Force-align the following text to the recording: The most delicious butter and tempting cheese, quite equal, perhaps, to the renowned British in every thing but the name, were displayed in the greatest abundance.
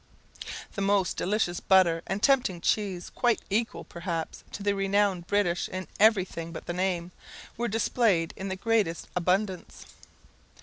The 0.73 0.81
most 0.81 1.15
delicious 1.15 1.59
butter 1.59 2.01
and 2.07 2.23
tempting 2.23 2.59
cheese, 2.61 3.11
quite 3.11 3.39
equal, 3.51 3.83
perhaps, 3.83 4.43
to 4.53 4.63
the 4.63 4.73
renowned 4.73 5.27
British 5.27 5.69
in 5.69 5.87
every 5.99 6.25
thing 6.25 6.51
but 6.51 6.65
the 6.65 6.73
name, 6.73 7.11
were 7.55 7.67
displayed 7.67 8.33
in 8.35 8.47
the 8.47 8.55
greatest 8.55 9.07
abundance. 9.15 9.85